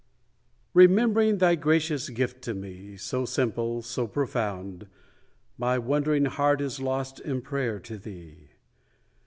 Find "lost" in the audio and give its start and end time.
6.81-7.19